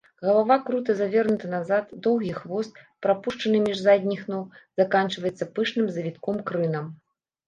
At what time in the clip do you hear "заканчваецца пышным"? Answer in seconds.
4.83-5.85